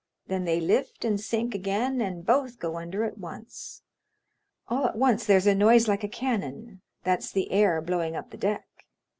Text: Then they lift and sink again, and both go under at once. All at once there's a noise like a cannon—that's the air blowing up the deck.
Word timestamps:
Then 0.25 0.45
they 0.45 0.59
lift 0.59 1.05
and 1.05 1.21
sink 1.21 1.53
again, 1.53 2.01
and 2.01 2.25
both 2.25 2.57
go 2.57 2.75
under 2.77 3.03
at 3.03 3.19
once. 3.19 3.83
All 4.67 4.87
at 4.87 4.95
once 4.97 5.27
there's 5.27 5.45
a 5.45 5.53
noise 5.53 5.87
like 5.87 6.03
a 6.03 6.07
cannon—that's 6.09 7.31
the 7.31 7.51
air 7.51 7.81
blowing 7.83 8.15
up 8.15 8.31
the 8.31 8.37
deck. 8.37 8.67